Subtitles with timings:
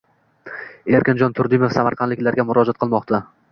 [0.99, 3.25] Erkinjon Turdimov samarqandliklarga murojaat qilmoqda